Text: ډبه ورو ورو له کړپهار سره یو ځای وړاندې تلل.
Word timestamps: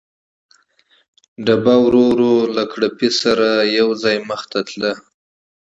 ډبه 1.45 1.75
ورو 1.85 2.03
ورو 2.11 2.35
له 2.55 2.63
کړپهار 2.71 3.15
سره 3.21 3.47
یو 3.77 3.89
ځای 4.03 4.17
وړاندې 4.19 4.59
تلل. 4.67 4.95